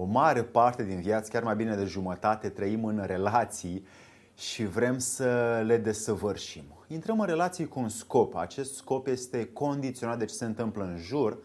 o 0.00 0.04
mare 0.04 0.42
parte 0.42 0.84
din 0.84 1.00
viață, 1.00 1.30
chiar 1.32 1.42
mai 1.42 1.56
bine 1.56 1.74
de 1.74 1.84
jumătate, 1.84 2.48
trăim 2.48 2.84
în 2.84 3.02
relații 3.06 3.86
și 4.34 4.64
vrem 4.64 4.98
să 4.98 5.62
le 5.66 5.76
desăvârșim. 5.76 6.64
Intrăm 6.86 7.20
în 7.20 7.26
relații 7.26 7.68
cu 7.68 7.80
un 7.80 7.88
scop. 7.88 8.34
Acest 8.36 8.74
scop 8.74 9.06
este 9.06 9.46
condiționat 9.52 10.18
de 10.18 10.24
ce 10.24 10.34
se 10.34 10.44
întâmplă 10.44 10.84
în 10.84 10.96
jur 10.96 11.38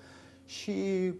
și 0.46 1.14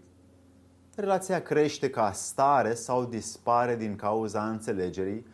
relația 0.94 1.42
crește 1.42 1.90
ca 1.90 2.12
stare 2.12 2.74
sau 2.74 3.04
dispare 3.04 3.76
din 3.76 3.96
cauza 3.96 4.48
înțelegerii 4.48 5.26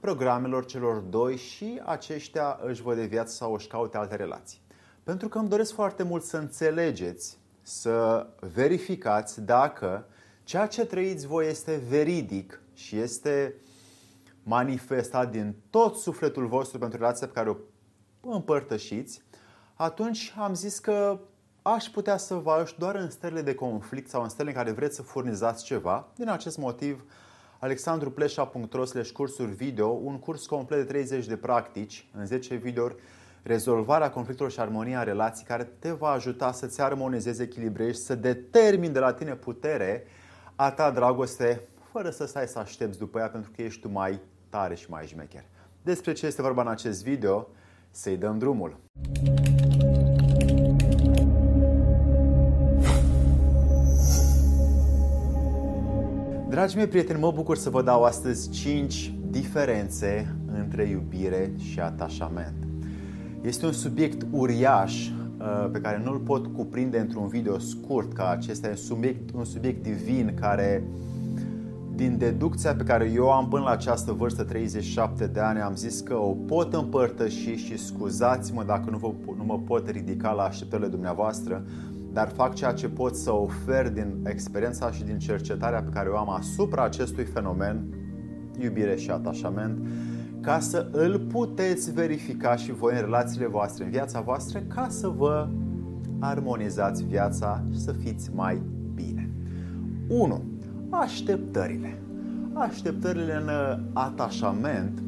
programelor 0.00 0.64
celor 0.64 0.96
doi 0.96 1.36
și 1.36 1.80
aceștia 1.84 2.58
își 2.62 2.82
văd 2.82 2.96
de 2.96 3.06
viață 3.06 3.32
sau 3.32 3.52
își 3.52 3.66
caute 3.66 3.96
alte 3.96 4.16
relații. 4.16 4.60
Pentru 5.02 5.28
că 5.28 5.38
îmi 5.38 5.48
doresc 5.48 5.74
foarte 5.74 6.02
mult 6.02 6.22
să 6.22 6.36
înțelegeți, 6.36 7.38
să 7.62 8.26
verificați 8.40 9.40
dacă 9.40 10.06
ceea 10.52 10.66
ce 10.66 10.84
trăiți 10.84 11.26
voi 11.26 11.48
este 11.48 11.80
veridic 11.88 12.60
și 12.74 12.98
este 12.98 13.54
manifestat 14.42 15.30
din 15.30 15.54
tot 15.70 15.96
sufletul 15.96 16.46
vostru 16.46 16.78
pentru 16.78 16.98
relația 16.98 17.26
pe 17.26 17.32
care 17.32 17.56
o 18.20 18.30
împărtășiți, 18.30 19.22
atunci 19.74 20.34
am 20.38 20.54
zis 20.54 20.78
că 20.78 21.20
aș 21.62 21.84
putea 21.84 22.16
să 22.16 22.34
vă 22.34 22.50
ajut 22.50 22.76
doar 22.76 22.94
în 22.94 23.10
stările 23.10 23.42
de 23.42 23.54
conflict 23.54 24.08
sau 24.08 24.22
în 24.22 24.28
stările 24.28 24.54
în 24.54 24.62
care 24.62 24.74
vreți 24.74 24.96
să 24.96 25.02
furnizați 25.02 25.64
ceva. 25.64 26.08
Din 26.16 26.28
acest 26.28 26.58
motiv, 26.58 27.04
alexandrupleșa.ro 27.58 28.84
cursuri 29.12 29.52
video, 29.52 29.88
un 29.88 30.18
curs 30.18 30.46
complet 30.46 30.78
de 30.78 30.84
30 30.84 31.26
de 31.26 31.36
practici 31.36 32.08
în 32.14 32.26
10 32.26 32.54
videouri, 32.54 32.94
rezolvarea 33.42 34.10
conflictelor 34.10 34.50
și 34.50 34.60
armonia 34.60 34.98
în 34.98 35.04
relații 35.04 35.44
care 35.44 35.64
te 35.78 35.90
va 35.90 36.08
ajuta 36.08 36.52
să-ți 36.52 36.80
armonizezi, 36.80 37.42
echilibrezi, 37.42 38.04
să 38.04 38.14
determini 38.14 38.92
de 38.92 38.98
la 38.98 39.12
tine 39.12 39.34
putere 39.34 40.06
a 40.62 40.70
ta 40.70 40.90
dragoste, 40.90 41.60
fără 41.92 42.10
să 42.10 42.26
stai 42.26 42.46
să 42.46 42.58
aștepți 42.58 42.98
după 42.98 43.18
ea 43.18 43.28
pentru 43.28 43.50
că 43.56 43.62
ești 43.62 43.80
tu 43.80 43.88
mai 43.88 44.20
tare 44.48 44.74
și 44.74 44.90
mai 44.90 45.06
șmecher. 45.06 45.44
Despre 45.82 46.12
ce 46.12 46.26
este 46.26 46.42
vorba 46.42 46.62
în 46.62 46.68
acest 46.68 47.02
video, 47.02 47.48
să-i 47.90 48.16
dăm 48.16 48.38
drumul. 48.38 48.76
Dragii 56.48 56.76
mei 56.76 56.88
prieteni, 56.88 57.20
mă 57.20 57.32
bucur 57.32 57.56
să 57.56 57.70
vă 57.70 57.82
dau 57.82 58.04
astăzi 58.04 58.50
5 58.50 59.14
diferențe 59.30 60.36
între 60.46 60.84
iubire 60.84 61.52
și 61.56 61.80
atașament. 61.80 62.66
Este 63.40 63.66
un 63.66 63.72
subiect 63.72 64.26
uriaș 64.30 65.08
uh, 65.08 65.21
pe 65.72 65.80
care 65.80 66.02
nu-l 66.04 66.18
pot 66.18 66.46
cuprinde 66.46 66.98
într-un 66.98 67.28
video 67.28 67.58
scurt 67.58 68.12
ca 68.12 68.30
acesta. 68.30 68.66
E 68.66 68.70
un 68.70 68.76
subiect, 68.76 69.30
un 69.34 69.44
subiect 69.44 69.82
divin 69.82 70.34
care, 70.40 70.84
din 71.94 72.18
deducția 72.18 72.74
pe 72.74 72.82
care 72.82 73.10
eu 73.14 73.30
am 73.30 73.48
până 73.48 73.62
la 73.62 73.70
această 73.70 74.12
vârstă, 74.12 74.44
37 74.44 75.26
de 75.26 75.40
ani, 75.40 75.60
am 75.60 75.74
zis 75.74 76.00
că 76.00 76.14
o 76.14 76.32
pot 76.46 76.74
împărtăși 76.74 77.54
și 77.54 77.78
scuzați-mă 77.78 78.64
dacă 78.64 78.90
nu, 78.90 78.96
vă, 78.96 79.10
nu 79.36 79.44
mă 79.44 79.58
pot 79.66 79.88
ridica 79.88 80.32
la 80.32 80.42
așteptările 80.42 80.88
dumneavoastră, 80.88 81.64
dar 82.12 82.28
fac 82.28 82.54
ceea 82.54 82.72
ce 82.72 82.88
pot 82.88 83.16
să 83.16 83.32
ofer 83.32 83.90
din 83.90 84.14
experiența 84.26 84.90
și 84.90 85.04
din 85.04 85.18
cercetarea 85.18 85.82
pe 85.82 85.90
care 85.90 86.08
o 86.08 86.16
am 86.16 86.30
asupra 86.30 86.84
acestui 86.84 87.24
fenomen, 87.24 87.84
iubire 88.58 88.96
și 88.96 89.10
atașament, 89.10 89.86
ca 90.42 90.60
să 90.60 90.88
îl 90.90 91.18
puteți 91.18 91.92
verifica 91.92 92.56
și 92.56 92.72
voi 92.72 92.94
în 92.94 93.00
relațiile 93.00 93.46
voastre, 93.46 93.84
în 93.84 93.90
viața 93.90 94.20
voastră, 94.20 94.62
ca 94.68 94.86
să 94.90 95.08
vă 95.08 95.48
armonizați 96.18 97.04
viața 97.04 97.64
și 97.72 97.80
să 97.80 97.92
fiți 97.92 98.30
mai 98.34 98.62
bine. 98.94 99.30
1. 100.08 100.42
Așteptările. 100.90 101.98
Așteptările 102.52 103.34
în 103.34 103.48
atașament 103.92 105.02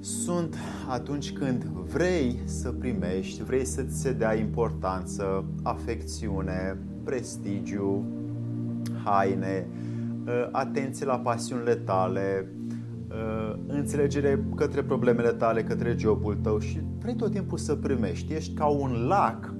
sunt 0.00 0.54
atunci 0.88 1.32
când 1.32 1.64
vrei 1.64 2.40
să 2.44 2.70
primești, 2.70 3.42
vrei 3.42 3.64
să-ți 3.64 4.00
se 4.00 4.12
dea 4.12 4.34
importanță, 4.34 5.44
afecțiune, 5.62 6.78
prestigiu, 7.04 8.04
haine, 9.04 9.66
uh, 10.26 10.48
atenție 10.52 11.06
la 11.06 11.18
pasiunile 11.18 11.74
tale, 11.74 12.48
uh, 12.50 12.55
înțelegere 13.66 14.44
către 14.56 14.82
problemele 14.82 15.32
tale, 15.32 15.64
către 15.64 15.94
jobul 15.98 16.34
tău 16.34 16.58
și 16.58 16.80
vrei 16.98 17.14
tot 17.14 17.30
timpul 17.30 17.58
să 17.58 17.74
primești. 17.74 18.32
Ești 18.32 18.54
ca 18.54 18.66
un 18.66 19.06
lac 19.06 19.54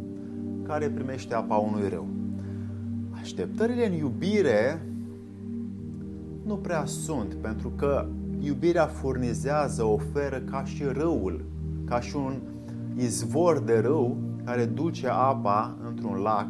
care 0.62 0.91
primește 0.91 1.34
apa 1.34 1.56
unui 1.56 1.89
râu. 1.89 2.06
Așteptările 3.11 3.87
în 3.87 3.93
iubire 3.93 4.87
nu 6.44 6.56
prea 6.56 6.84
sunt, 6.84 7.34
pentru 7.34 7.72
că 7.77 8.06
iubirea 8.41 8.87
furnizează, 8.87 9.84
oferă 9.84 10.43
ca 10.50 10.65
și 10.65 10.84
râul, 10.84 11.44
ca 11.84 12.00
și 12.00 12.17
un 12.17 12.41
izvor 12.97 13.59
de 13.59 13.78
râu 13.78 14.17
care 14.44 14.65
duce 14.65 15.09
apa 15.09 15.77
într-un 15.88 16.17
lac 16.17 16.49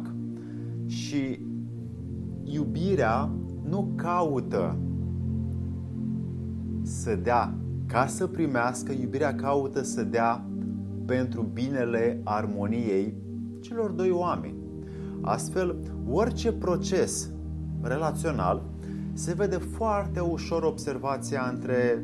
și 0.85 1.39
iubirea 2.43 3.29
nu 3.69 3.91
caută 3.95 4.77
să 6.87 7.15
dea 7.15 7.53
ca 7.85 8.05
să 8.07 8.27
primească, 8.27 8.91
iubirea 8.91 9.35
caută 9.35 9.83
să 9.83 10.03
dea 10.03 10.45
pentru 11.05 11.41
binele 11.41 12.21
armoniei 12.23 13.13
celor 13.59 13.89
doi 13.89 14.11
oameni. 14.11 14.55
Astfel, 15.21 15.75
orice 16.09 16.51
proces 16.51 17.29
relațional 17.81 18.63
se 19.13 19.33
vede 19.33 19.55
foarte 19.55 20.19
ușor 20.19 20.63
observația 20.63 21.49
între 21.53 22.03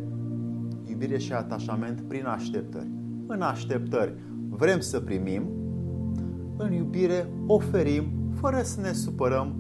iubire 0.90 1.18
și 1.18 1.34
atașament 1.34 2.02
prin 2.02 2.26
așteptări. 2.26 2.92
În 3.28 3.42
așteptări 3.42 4.14
vrem 4.50 4.80
să 4.80 5.00
primim, 5.00 5.44
în 6.58 6.72
iubire 6.72 7.30
oferim 7.48 8.04
fără 8.34 8.62
să 8.62 8.82
ne 8.82 8.92
supărăm 8.92 9.56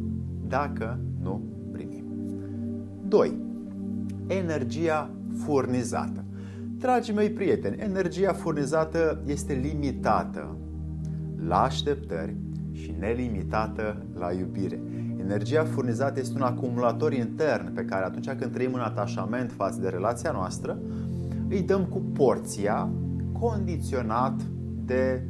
dacă 0.47 0.99
nu 1.21 1.41
primim. 1.71 2.03
2. 3.07 3.52
Energia 4.27 5.09
furnizată. 5.45 6.23
Dragii 6.77 7.13
mei 7.13 7.29
prieteni, 7.29 7.77
energia 7.79 8.33
furnizată 8.33 9.21
este 9.25 9.53
limitată 9.53 10.57
la 11.47 11.61
așteptări 11.61 12.35
și 12.71 12.95
nelimitată 12.99 14.05
la 14.13 14.31
iubire. 14.31 14.81
Energia 15.17 15.63
furnizată 15.63 16.19
este 16.19 16.35
un 16.35 16.41
acumulator 16.41 17.13
intern 17.13 17.73
pe 17.73 17.85
care 17.85 18.05
atunci 18.05 18.29
când 18.29 18.51
trăim 18.51 18.73
în 18.73 18.79
atașament 18.79 19.51
față 19.51 19.79
de 19.79 19.89
relația 19.89 20.31
noastră, 20.31 20.79
îi 21.49 21.61
dăm 21.61 21.85
cu 21.85 21.99
porția 21.99 22.89
condiționat 23.39 24.41
de 24.85 25.27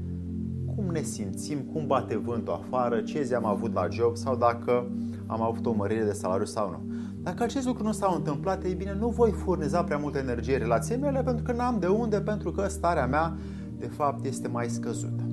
cum 0.75 0.85
ne 0.91 1.01
simțim, 1.01 1.59
cum 1.59 1.87
bate 1.87 2.17
vântul 2.17 2.53
afară, 2.53 3.01
ce 3.01 3.23
zi 3.23 3.33
am 3.33 3.45
avut 3.45 3.73
la 3.73 3.87
job 3.91 4.15
sau 4.15 4.35
dacă 4.35 4.91
am 5.25 5.41
avut 5.41 5.65
o 5.65 5.73
mărire 5.73 6.03
de 6.03 6.11
salariu 6.11 6.45
sau 6.45 6.69
nu. 6.69 6.92
Dacă 7.23 7.43
acest 7.43 7.65
lucru 7.65 7.83
nu 7.83 7.91
s-a 7.91 8.13
întâmplat, 8.15 8.63
ei 8.63 8.73
bine, 8.73 8.95
nu 8.99 9.09
voi 9.09 9.31
furniza 9.31 9.83
prea 9.83 9.97
multă 9.97 10.17
energie 10.17 10.57
relației 10.57 10.97
mele 10.97 11.23
pentru 11.23 11.43
că 11.43 11.51
n-am 11.51 11.79
de 11.79 11.87
unde, 11.87 12.21
pentru 12.21 12.51
că 12.51 12.67
starea 12.67 13.07
mea, 13.07 13.33
de 13.77 13.87
fapt, 13.87 14.25
este 14.25 14.47
mai 14.47 14.69
scăzută. 14.69 15.23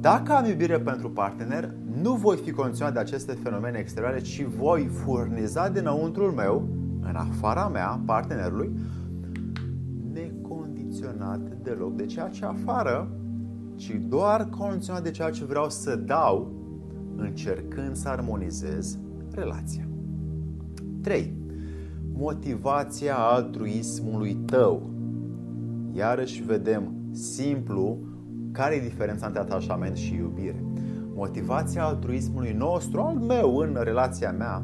Dacă 0.00 0.32
am 0.32 0.44
iubire 0.44 0.80
pentru 0.80 1.10
partener, 1.10 1.74
nu 2.02 2.14
voi 2.14 2.36
fi 2.36 2.50
condiționat 2.50 2.92
de 2.92 2.98
aceste 2.98 3.32
fenomene 3.32 3.78
exterioare, 3.78 4.20
ci 4.20 4.44
voi 4.44 4.86
furniza 4.86 5.68
dinăuntrul 5.68 6.30
meu, 6.30 6.68
în 7.00 7.14
afara 7.14 7.68
mea, 7.68 8.00
partenerului, 8.06 8.72
necondiționat 10.12 11.40
deloc 11.62 11.96
de 11.96 12.06
ceea 12.06 12.28
ce 12.28 12.44
afară, 12.44 13.08
ci 13.76 14.00
doar 14.08 14.48
condiționat 14.48 15.02
de 15.02 15.10
ceea 15.10 15.30
ce 15.30 15.44
vreau 15.44 15.70
să 15.70 15.96
dau, 15.96 16.52
încercând 17.16 17.96
să 17.96 18.08
armonizez 18.08 18.98
relația. 19.34 19.86
3. 21.02 21.32
Motivația 22.12 23.16
altruismului 23.16 24.34
tău. 24.34 24.90
Iarăși 25.92 26.42
vedem 26.42 26.94
simplu 27.12 27.98
care 28.52 28.74
e 28.74 28.88
diferența 28.88 29.26
între 29.26 29.40
atașament 29.40 29.96
și 29.96 30.14
iubire. 30.14 30.64
Motivația 31.14 31.84
altruismului 31.84 32.52
nostru, 32.52 33.00
al 33.00 33.14
meu 33.14 33.56
în 33.56 33.78
relația 33.82 34.32
mea, 34.32 34.62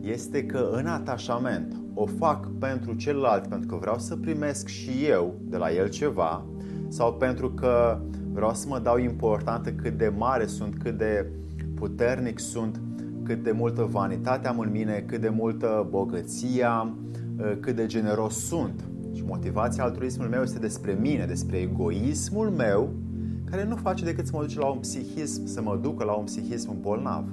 este 0.00 0.46
că 0.46 0.68
în 0.72 0.86
atașament 0.86 1.76
o 1.94 2.06
fac 2.06 2.50
pentru 2.58 2.94
celălalt 2.94 3.46
pentru 3.46 3.68
că 3.68 3.76
vreau 3.76 3.98
să 3.98 4.16
primesc 4.16 4.66
și 4.66 4.90
eu 5.08 5.34
de 5.42 5.56
la 5.56 5.72
el 5.72 5.88
ceva 5.88 6.44
sau 6.88 7.14
pentru 7.14 7.50
că 7.50 8.00
vreau 8.32 8.54
să 8.54 8.66
mă 8.68 8.78
dau 8.78 8.98
importantă 8.98 9.72
cât 9.72 9.98
de 9.98 10.12
mare 10.16 10.46
sunt, 10.46 10.74
cât 10.82 10.98
de 10.98 11.30
puternic 11.74 12.38
sunt, 12.38 12.80
cât 13.26 13.42
de 13.42 13.50
multă 13.50 13.88
vanitate 13.90 14.48
am 14.48 14.58
în 14.58 14.70
mine, 14.70 15.04
cât 15.06 15.20
de 15.20 15.28
multă 15.28 15.86
bogăție 15.90 16.64
am, 16.64 16.98
cât 17.60 17.76
de 17.76 17.86
generos 17.86 18.46
sunt. 18.46 18.84
Și 19.12 19.24
motivația 19.24 19.84
altruismului 19.84 20.30
meu 20.30 20.42
este 20.42 20.58
despre 20.58 20.98
mine, 21.00 21.24
despre 21.24 21.56
egoismul 21.56 22.50
meu 22.50 22.92
care 23.50 23.64
nu 23.64 23.76
face 23.76 24.04
decât 24.04 24.26
să 24.26 24.32
mă 24.34 24.42
duce 24.42 24.58
la 24.58 24.66
un 24.66 24.78
psihism, 24.78 25.46
să 25.46 25.62
mă 25.62 25.78
ducă 25.82 26.04
la 26.04 26.12
un 26.12 26.24
psihism 26.24 26.80
bolnav. 26.80 27.24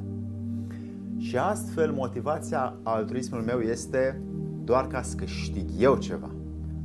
Și 1.18 1.38
astfel 1.38 1.92
motivația 1.92 2.76
altruismului 2.84 3.46
meu 3.46 3.60
este 3.60 4.22
doar 4.64 4.88
ca 4.88 5.02
să 5.02 5.16
câștig 5.16 5.70
eu 5.80 5.96
ceva. 5.96 6.30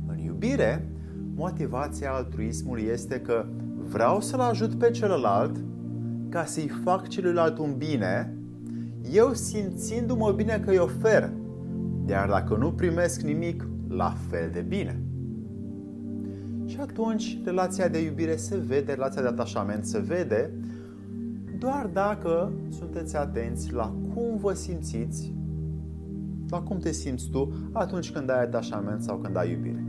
În 0.07 0.17
iubire, 0.17 0.91
motivația 1.35 2.11
altruismului 2.11 2.83
este 2.91 3.19
că 3.19 3.45
vreau 3.89 4.21
să-l 4.21 4.39
ajut 4.39 4.73
pe 4.73 4.91
celălalt 4.91 5.55
ca 6.29 6.45
să-i 6.45 6.71
fac 6.83 7.07
celuilalt 7.07 7.57
un 7.57 7.73
bine, 7.77 8.33
eu 9.13 9.33
simțindu-mă 9.33 10.31
bine 10.31 10.61
că 10.65 10.69
îi 10.69 10.77
ofer. 10.77 11.29
Iar 12.07 12.29
dacă 12.29 12.55
nu 12.55 12.71
primesc 12.71 13.21
nimic, 13.21 13.67
la 13.87 14.13
fel 14.29 14.49
de 14.53 14.61
bine. 14.67 14.99
Și 16.65 16.77
atunci 16.79 17.39
relația 17.45 17.87
de 17.87 18.03
iubire 18.03 18.35
se 18.35 18.57
vede, 18.67 18.93
relația 18.93 19.21
de 19.21 19.27
atașament 19.27 19.85
se 19.85 19.99
vede 19.99 20.51
doar 21.59 21.89
dacă 21.93 22.51
sunteți 22.69 23.17
atenți 23.17 23.73
la 23.73 23.93
cum 24.13 24.37
vă 24.37 24.53
simțiți, 24.53 25.33
la 26.49 26.61
cum 26.61 26.77
te 26.77 26.91
simți 26.91 27.29
tu 27.29 27.51
atunci 27.71 28.11
când 28.11 28.29
ai 28.29 28.43
atașament 28.43 29.03
sau 29.03 29.17
când 29.17 29.37
ai 29.37 29.51
iubire. 29.51 29.83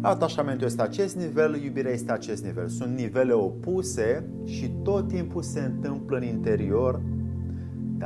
Atașamentul 0.00 0.66
este 0.66 0.82
acest 0.82 1.16
nivel, 1.16 1.62
iubirea 1.62 1.92
este 1.92 2.12
acest 2.12 2.44
nivel. 2.44 2.68
Sunt 2.68 2.96
nivele 2.96 3.32
opuse 3.32 4.24
și 4.44 4.70
tot 4.82 5.08
timpul 5.08 5.42
se 5.42 5.60
întâmplă 5.60 6.16
în 6.16 6.22
interior, 6.22 7.00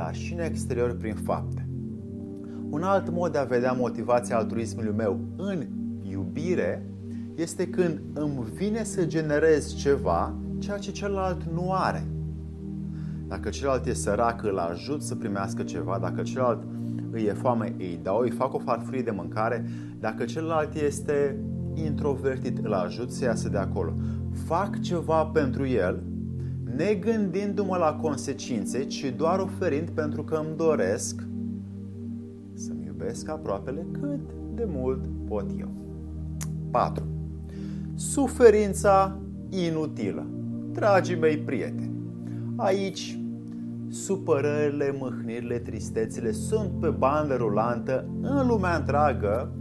dar 0.03 0.15
și 0.15 0.33
în 0.33 0.39
exterior 0.39 0.95
prin 0.95 1.15
fapte. 1.15 1.67
Un 2.69 2.83
alt 2.83 3.09
mod 3.09 3.31
de 3.31 3.37
a 3.37 3.43
vedea 3.43 3.71
motivația 3.71 4.37
altruismului 4.37 4.93
meu 4.97 5.19
în 5.37 5.65
iubire 6.01 6.85
este 7.35 7.67
când 7.67 8.01
îmi 8.13 8.47
vine 8.53 8.83
să 8.83 9.05
generez 9.05 9.75
ceva 9.75 10.35
ceea 10.59 10.77
ce 10.77 10.91
celălalt 10.91 11.43
nu 11.53 11.73
are. 11.73 12.07
Dacă 13.27 13.49
celălalt 13.49 13.85
e 13.85 13.93
sărac, 13.93 14.43
îl 14.43 14.57
ajut 14.57 15.03
să 15.03 15.15
primească 15.15 15.63
ceva, 15.63 15.97
dacă 16.01 16.21
celălalt 16.21 16.63
îi 17.11 17.23
e 17.23 17.33
foame, 17.33 17.75
îi 17.77 17.99
dau, 18.03 18.19
îi 18.19 18.31
fac 18.31 18.53
o 18.53 18.59
farfurie 18.59 19.01
de 19.01 19.11
mâncare, 19.11 19.69
dacă 19.99 20.25
celălalt 20.25 20.75
este 20.75 21.39
introvertit, 21.73 22.57
îl 22.65 22.73
ajut 22.73 23.11
să 23.11 23.23
iasă 23.23 23.49
de 23.49 23.57
acolo. 23.57 23.93
Fac 24.45 24.79
ceva 24.79 25.25
pentru 25.25 25.67
el, 25.67 26.03
negândindu-mă 26.79 27.77
la 27.77 27.95
consecințe, 28.01 28.83
ci 28.83 29.13
doar 29.17 29.39
oferind 29.39 29.89
pentru 29.89 30.23
că 30.23 30.35
îmi 30.35 30.55
doresc 30.55 31.23
să-mi 32.53 32.85
iubesc 32.85 33.29
aproapele 33.29 33.85
cât 33.91 34.19
de 34.55 34.67
mult 34.67 35.05
pot 35.27 35.45
eu. 35.59 35.69
4. 36.71 37.03
Suferința 37.95 39.17
inutilă. 39.49 40.25
Dragii 40.71 41.15
mei 41.15 41.37
prieteni, 41.37 41.91
aici 42.55 43.19
supărările, 43.89 44.95
mâhnirile, 44.99 45.59
tristețile 45.59 46.31
sunt 46.31 46.69
pe 46.79 46.87
bandă 46.87 47.35
rulantă 47.35 48.05
în 48.21 48.47
lumea 48.47 48.75
întreagă 48.75 49.51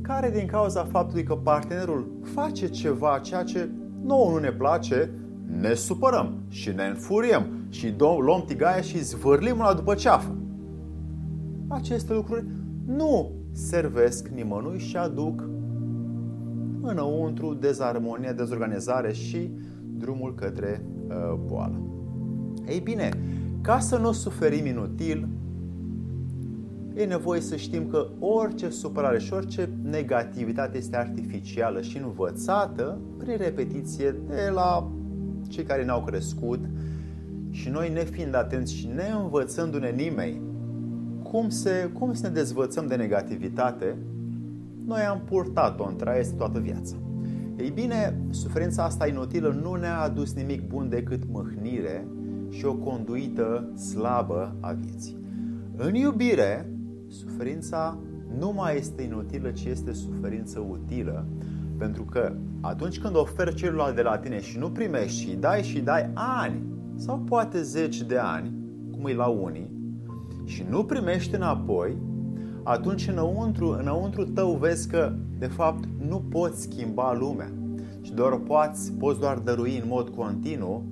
care 0.00 0.30
din 0.30 0.46
cauza 0.46 0.84
faptului 0.84 1.24
că 1.24 1.34
partenerul 1.34 2.10
face 2.22 2.68
ceva 2.68 3.18
ceea 3.18 3.42
ce 3.42 3.68
nouă 4.02 4.30
nu 4.30 4.38
ne 4.38 4.52
place, 4.52 5.10
ne 5.60 5.74
supărăm 5.74 6.34
și 6.48 6.72
ne 6.72 6.84
înfuriem 6.84 7.46
și 7.68 7.94
luăm 7.98 8.44
tigaia 8.46 8.80
și 8.80 9.04
zvârlim 9.04 9.58
la 9.58 9.74
după 9.74 9.94
ceafă. 9.94 10.36
Aceste 11.68 12.12
lucruri 12.12 12.44
nu 12.86 13.30
servesc 13.52 14.28
nimănui 14.28 14.78
și 14.78 14.96
aduc 14.96 15.48
înăuntru 16.80 17.54
dezarmonie, 17.54 18.32
dezorganizare 18.32 19.12
și 19.12 19.50
drumul 19.98 20.34
către 20.34 20.84
uh, 21.08 21.38
boală. 21.46 21.80
Ei 22.68 22.80
bine, 22.80 23.08
ca 23.60 23.78
să 23.78 23.96
nu 23.96 24.12
suferim 24.12 24.66
inutil, 24.66 25.28
e 26.94 27.04
nevoie 27.04 27.40
să 27.40 27.56
știm 27.56 27.86
că 27.88 28.08
orice 28.18 28.68
supărare 28.68 29.18
și 29.18 29.32
orice 29.32 29.70
negativitate 29.82 30.76
este 30.76 30.96
artificială 30.96 31.80
și 31.80 31.98
învățată 31.98 32.98
prin 33.18 33.36
repetiție 33.36 34.10
de 34.10 34.50
la 34.54 34.90
cei 35.50 35.64
care 35.64 35.84
ne-au 35.84 36.02
crescut 36.02 36.60
și 37.50 37.68
noi 37.68 37.92
ne 37.92 38.04
fiind 38.04 38.34
atenți 38.34 38.74
și 38.74 38.86
ne 38.94 39.08
învățându-ne 39.22 39.90
nimeni 39.90 40.40
cum, 41.22 41.48
se, 41.48 41.90
cum 41.92 42.14
să 42.14 42.26
ne 42.26 42.32
dezvățăm 42.32 42.86
de 42.86 42.96
negativitate, 42.96 43.96
noi 44.86 45.00
am 45.00 45.20
purtat-o 45.24 45.86
în 45.88 45.96
traie 45.96 46.22
toată 46.36 46.58
viața. 46.58 46.96
Ei 47.58 47.70
bine, 47.70 48.20
suferința 48.30 48.84
asta 48.84 49.06
inutilă 49.06 49.58
nu 49.62 49.74
ne-a 49.74 50.00
adus 50.00 50.34
nimic 50.34 50.68
bun 50.68 50.88
decât 50.88 51.22
mâhnire 51.30 52.06
și 52.50 52.64
o 52.64 52.74
conduită 52.74 53.72
slabă 53.76 54.56
a 54.60 54.72
vieții. 54.72 55.16
În 55.76 55.94
iubire, 55.94 56.70
suferința 57.08 57.98
nu 58.38 58.52
mai 58.52 58.76
este 58.76 59.02
inutilă, 59.02 59.50
ci 59.50 59.64
este 59.64 59.92
suferință 59.92 60.66
utilă, 60.70 61.26
pentru 61.78 62.04
că 62.04 62.32
atunci 62.60 63.00
când 63.00 63.16
oferi 63.16 63.54
celuilalt 63.54 63.94
de 63.94 64.02
la 64.02 64.18
tine 64.18 64.40
și 64.40 64.58
nu 64.58 64.70
primești 64.70 65.20
și 65.20 65.36
dai 65.36 65.62
și 65.62 65.80
dai 65.80 66.10
ani 66.14 66.62
sau 66.96 67.18
poate 67.18 67.62
zeci 67.62 68.02
de 68.02 68.18
ani, 68.18 68.52
cum 68.90 69.06
e 69.06 69.14
la 69.14 69.26
unii, 69.26 69.70
și 70.44 70.64
nu 70.68 70.84
primești 70.84 71.34
înapoi, 71.34 71.96
atunci 72.62 73.08
înăuntru, 73.08 73.76
înăuntru 73.78 74.24
tău 74.24 74.52
vezi 74.52 74.88
că 74.88 75.12
de 75.38 75.46
fapt 75.46 75.84
nu 76.08 76.24
poți 76.30 76.62
schimba 76.62 77.14
lumea 77.14 77.52
și 78.00 78.12
doar 78.12 78.38
poți, 78.38 78.92
poți 78.92 79.20
doar 79.20 79.38
dărui 79.38 79.78
în 79.82 79.88
mod 79.88 80.08
continuu 80.08 80.84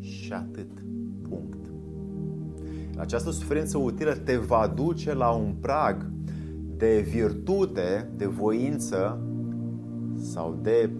și 0.00 0.32
atât. 0.32 0.70
Punct. 1.28 1.70
Această 2.96 3.30
suferință 3.30 3.78
utilă 3.78 4.12
te 4.12 4.36
va 4.36 4.72
duce 4.74 5.14
la 5.14 5.30
un 5.30 5.54
prag 5.60 6.10
de 6.76 7.06
virtute, 7.10 8.10
de 8.16 8.26
voință 8.26 9.20
sau 10.22 10.58
de 10.62 10.90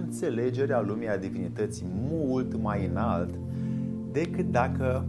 înțelegere 0.00 0.72
a 0.72 0.80
lumii 0.80 1.08
a 1.08 1.16
divinității 1.16 1.86
mult 2.10 2.62
mai 2.62 2.86
înalt 2.86 3.34
decât 4.12 4.50
dacă 4.50 5.06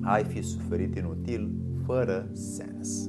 ai 0.00 0.24
fi 0.24 0.42
suferit 0.42 0.96
inutil, 0.96 1.50
fără 1.86 2.26
sens. 2.32 3.08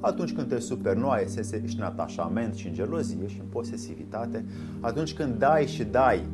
Atunci 0.00 0.32
când 0.32 0.48
te 0.48 0.58
super 0.58 0.96
nu 0.96 1.08
ai 1.08 1.22
ești 1.62 1.76
în 1.78 1.82
atașament 1.82 2.54
și 2.54 2.66
în 2.66 2.74
gelozie 2.74 3.26
și 3.26 3.40
în 3.40 3.46
posesivitate, 3.46 4.44
atunci 4.80 5.14
când 5.14 5.38
dai 5.38 5.66
și 5.66 5.84
dai 5.84 6.24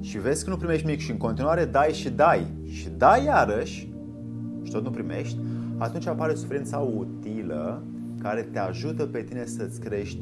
și 0.00 0.18
vezi 0.18 0.44
că 0.44 0.50
nu 0.50 0.56
primești 0.56 0.86
nimic 0.86 1.00
și 1.00 1.10
în 1.10 1.16
continuare 1.16 1.64
dai 1.64 1.92
și 1.92 2.10
dai 2.10 2.46
și 2.64 2.88
dai 2.96 3.24
iarăși 3.24 3.92
și 4.62 4.70
tot 4.70 4.84
nu 4.84 4.90
primești, 4.90 5.38
atunci 5.76 6.06
apare 6.06 6.34
suferința 6.34 6.78
utilă 6.78 7.82
care 8.22 8.42
te 8.42 8.58
ajută 8.58 9.06
pe 9.06 9.22
tine 9.22 9.44
să-ți 9.44 9.80
crești 9.80 10.20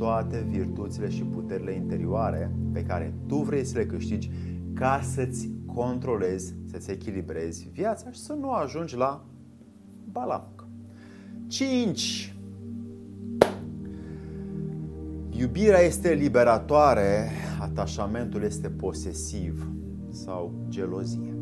toate 0.00 0.46
virtuțile 0.48 1.10
și 1.10 1.22
puterile 1.22 1.72
interioare 1.72 2.54
pe 2.72 2.84
care 2.84 3.14
tu 3.26 3.36
vrei 3.36 3.64
să 3.64 3.78
le 3.78 3.86
câștigi 3.86 4.30
ca 4.74 5.00
să-ți 5.02 5.50
controlezi, 5.66 6.54
să-ți 6.70 6.90
echilibrezi 6.90 7.68
viața 7.72 8.10
și 8.10 8.18
să 8.18 8.32
nu 8.32 8.50
ajungi 8.50 8.96
la 8.96 9.24
balamuc. 10.12 10.66
5. 11.46 12.34
Iubirea 15.30 15.80
este 15.80 16.12
liberatoare, 16.12 17.30
atașamentul 17.60 18.42
este 18.42 18.68
posesiv 18.68 19.70
sau 20.10 20.52
gelozie. 20.68 21.34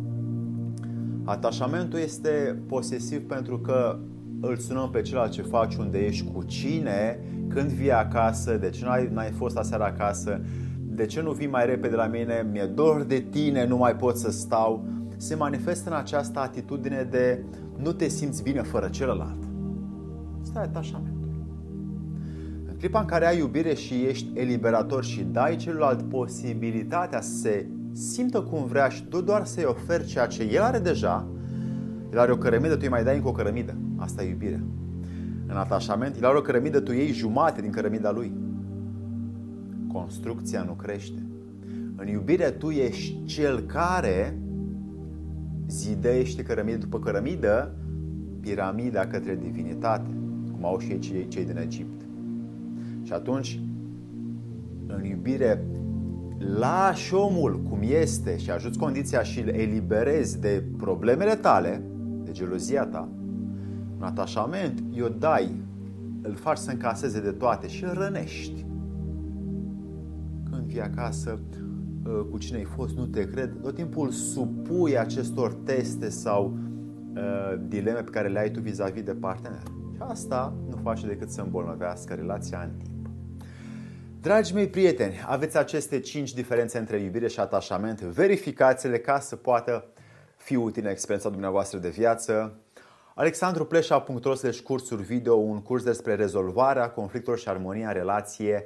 Atașamentul 1.25 1.99
este 1.99 2.63
posesiv 2.67 3.27
pentru 3.27 3.59
că 3.59 3.99
îl 4.41 4.57
sunăm 4.57 4.91
pe 4.91 5.03
celălalt 5.03 5.33
ce 5.33 5.43
faci, 5.43 5.75
unde 5.75 5.99
ești, 5.99 6.31
cu 6.33 6.43
cine, 6.43 7.21
când 7.49 7.71
vii 7.71 7.93
acasă, 7.93 8.57
de 8.57 8.71
ce 8.71 8.85
n-ai, 8.85 9.11
n-ai 9.13 9.31
fost 9.31 9.57
aseară 9.57 9.85
acasă, 9.85 10.41
de 10.79 11.07
ce 11.07 11.23
nu 11.23 11.31
vii 11.31 11.47
mai 11.47 11.67
repede 11.67 11.95
la 11.95 12.07
mine, 12.07 12.47
mi-e 12.51 12.65
dor 12.65 13.03
de 13.03 13.27
tine, 13.31 13.67
nu 13.67 13.77
mai 13.77 13.97
pot 13.97 14.17
să 14.17 14.31
stau, 14.31 14.85
se 15.17 15.35
manifestă 15.35 15.91
în 15.91 15.97
această 15.97 16.39
atitudine 16.39 17.09
de 17.11 17.45
nu 17.77 17.93
te 17.93 18.09
simți 18.09 18.43
bine 18.43 18.63
fără 18.63 18.89
celălalt. 18.89 19.43
Stai 20.41 20.63
atașamentul. 20.63 21.29
În 22.69 22.77
clipa 22.79 23.01
în 23.01 23.07
care 23.07 23.27
ai 23.27 23.39
iubire 23.39 23.75
și 23.75 23.95
ești 23.95 24.31
eliberator 24.35 25.05
și 25.05 25.23
dai 25.23 25.57
celuilalt 25.57 26.03
posibilitatea 26.03 27.21
să 27.21 27.37
se 27.37 27.67
simtă 27.93 28.41
cum 28.41 28.65
vrea 28.65 28.89
și 28.89 29.05
tu 29.05 29.21
doar 29.21 29.45
să-i 29.45 29.65
oferi 29.65 30.07
ceea 30.07 30.27
ce 30.27 30.43
el 30.43 30.63
are 30.63 30.79
deja, 30.79 31.27
el 32.13 32.19
are 32.19 32.33
o 32.33 32.37
cărămidă, 32.37 32.75
tu 32.75 32.81
îi 32.83 32.89
mai 32.89 33.05
dai 33.05 33.17
încă 33.17 33.29
o 33.29 33.33
cărămidă. 33.33 33.77
Asta 33.97 34.23
e 34.23 34.29
iubire. 34.29 34.65
În 35.49 35.57
atașament, 35.57 36.17
el 36.17 36.25
are 36.25 36.37
o 36.37 36.41
cărămidă, 36.41 36.81
tu 36.81 36.93
iei 36.93 37.13
jumate 37.13 37.61
din 37.61 37.71
cărămida 37.71 38.11
lui 38.11 38.33
construcția 39.93 40.63
nu 40.63 40.73
crește. 40.73 41.23
În 41.97 42.07
iubire 42.07 42.51
tu 42.51 42.71
ești 42.71 43.25
cel 43.25 43.61
care 43.61 44.39
zidește 45.69 46.43
cărămidă 46.43 46.77
după 46.77 46.99
cărămidă 46.99 47.75
piramida 48.41 49.07
către 49.07 49.39
divinitate, 49.43 50.11
cum 50.53 50.65
au 50.65 50.79
și 50.79 50.91
ei 50.91 50.99
cei, 50.99 51.29
cei 51.29 51.45
din 51.45 51.57
Egipt. 51.57 52.01
Și 53.03 53.13
atunci, 53.13 53.61
în 54.87 55.05
iubire, 55.05 55.65
lași 56.39 57.15
omul 57.15 57.61
cum 57.69 57.79
este 57.83 58.37
și 58.37 58.51
ajuți 58.51 58.79
condiția 58.79 59.23
și 59.23 59.41
îl 59.41 59.49
eliberezi 59.49 60.41
de 60.41 60.65
problemele 60.77 61.35
tale, 61.35 61.83
de 62.25 62.31
gelozia 62.31 62.85
ta, 62.85 63.09
Un 63.99 64.05
atașament, 64.05 64.83
i-o 64.91 65.09
dai, 65.09 65.55
îl 66.23 66.35
faci 66.35 66.59
să 66.59 66.71
încaseze 66.71 67.21
de 67.21 67.31
toate 67.31 67.69
și 67.69 67.85
îl 67.85 67.93
rănești. 67.93 68.67
Când 70.51 70.63
vii 70.67 70.81
acasă, 70.81 71.41
ă, 72.07 72.11
cu 72.31 72.39
cine 72.39 72.57
ai 72.57 72.65
fost, 72.65 72.97
nu 72.97 73.07
te 73.07 73.25
cred, 73.25 73.61
tot 73.63 73.75
timpul 73.75 74.11
supui 74.11 74.99
acestor 74.99 75.55
teste 75.55 76.09
sau 76.09 76.57
uh, 77.15 77.61
dileme 77.69 78.01
pe 78.01 78.11
care 78.11 78.29
le 78.29 78.39
ai 78.39 78.51
tu 78.51 78.61
vis-a-vis 78.61 79.03
de 79.03 79.15
partener. 79.15 79.63
Și 79.95 79.99
asta 79.99 80.55
nu 80.71 80.77
face 80.83 81.07
decât 81.07 81.31
să 81.31 81.41
îmbolnăvească 81.41 82.15
relația 82.15 82.61
în 82.63 82.71
timp. 82.77 83.07
Dragi 84.21 84.55
mei 84.55 84.69
prieteni, 84.69 85.15
aveți 85.27 85.59
aceste 85.59 86.01
5 86.01 86.35
diferențe 86.35 86.79
între 86.79 86.99
iubire 86.99 87.29
și 87.29 87.41
atașament, 87.41 88.01
verificați-le 88.01 88.99
ca 88.99 89.19
să 89.19 89.37
poată 89.37 89.85
fi 90.37 90.57
utile 90.57 90.87
în 90.87 90.93
experiența 90.93 91.31
dumneavoastră 91.31 91.79
de 91.79 91.89
viață. 91.89 92.59
alexandrupleșa.ro 93.19 94.33
cursuri 94.65 95.03
video, 95.03 95.35
un 95.35 95.63
curs 95.63 95.83
despre 95.83 96.15
rezolvarea 96.15 96.91
conflictelor 96.91 97.39
și 97.39 97.49
armonia 97.49 97.87
în 97.87 97.93
relație, 97.93 98.65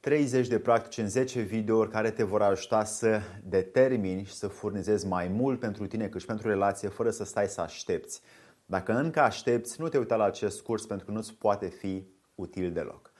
30 0.00 0.46
de 0.46 0.58
practici 0.58 0.98
în 0.98 1.08
10 1.08 1.40
videouri 1.40 1.90
care 1.90 2.10
te 2.10 2.22
vor 2.22 2.42
ajuta 2.42 2.84
să 2.84 3.20
determini 3.44 4.24
și 4.24 4.32
să 4.32 4.48
furnizezi 4.48 5.06
mai 5.06 5.28
mult 5.28 5.60
pentru 5.60 5.86
tine 5.86 6.08
cât 6.08 6.20
și 6.20 6.26
pentru 6.26 6.48
relație 6.48 6.88
fără 6.88 7.10
să 7.10 7.24
stai 7.24 7.46
să 7.46 7.60
aștepți. 7.60 8.20
Dacă 8.64 8.92
încă 8.92 9.20
aștepți, 9.20 9.80
nu 9.80 9.88
te 9.88 9.98
uita 9.98 10.16
la 10.16 10.24
acest 10.24 10.62
curs 10.62 10.86
pentru 10.86 11.06
că 11.06 11.12
nu-ți 11.12 11.34
poate 11.34 11.66
fi 11.66 12.06
util 12.34 12.72
deloc. 12.72 13.12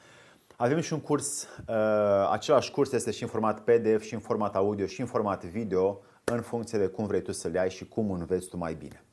Avem 0.56 0.80
și 0.80 0.92
un 0.92 1.00
curs, 1.00 1.48
uh, 1.68 2.28
același 2.30 2.70
curs 2.70 2.92
este 2.92 3.10
și 3.10 3.22
în 3.22 3.28
format 3.28 3.60
PDF, 3.60 4.02
și 4.02 4.14
în 4.14 4.20
format 4.20 4.54
audio, 4.54 4.86
și 4.86 5.00
în 5.00 5.06
format 5.06 5.44
video, 5.44 6.02
în 6.24 6.40
funcție 6.40 6.78
de 6.78 6.86
cum 6.86 7.06
vrei 7.06 7.22
tu 7.22 7.32
să 7.32 7.48
le 7.48 7.58
ai 7.58 7.70
și 7.70 7.88
cum 7.88 8.10
înveți 8.10 8.48
tu 8.48 8.56
mai 8.56 8.74
bine. 8.74 9.04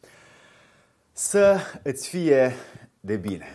Să 1.15 1.59
îți 1.83 2.09
fie 2.09 2.53
de 2.99 3.15
bine! 3.15 3.47